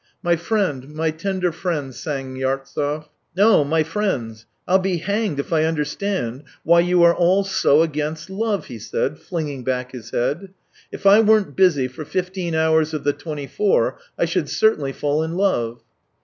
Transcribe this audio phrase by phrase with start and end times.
[0.23, 3.05] "My friend, my tender friend," sang Yartsev."
[3.37, 8.27] No, my friends, I'll be hanged if I understand why you are all so against
[8.27, 10.49] love!" he said, flinging back his head."
[10.91, 15.21] If I weren't busy for fifteen hours of the twenty four, I should certainly fall
[15.21, 15.83] in love."